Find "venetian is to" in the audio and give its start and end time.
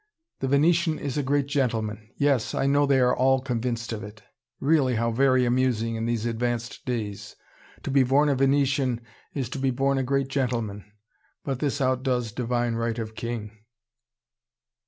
8.33-9.59